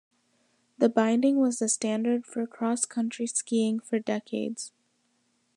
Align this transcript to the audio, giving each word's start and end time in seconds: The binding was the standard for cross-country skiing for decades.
The 0.79 0.89
binding 0.89 1.37
was 1.37 1.59
the 1.59 1.69
standard 1.69 2.25
for 2.25 2.47
cross-country 2.47 3.27
skiing 3.27 3.79
for 3.81 3.99
decades. 3.99 4.71